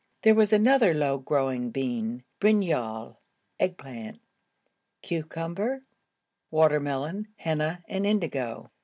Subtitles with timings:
[0.23, 3.17] There was also another low growing bean, brinjol
[3.59, 4.19] (egg plant),
[5.03, 5.83] cucumber,
[6.49, 8.71] water melon, henna, and indigo.